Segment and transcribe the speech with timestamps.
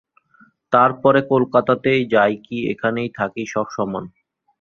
[0.73, 4.03] তার পরে কলকাতাতেই যাই কি এখানেই থাকি সব সমান।